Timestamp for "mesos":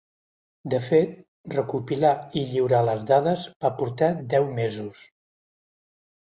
4.57-5.05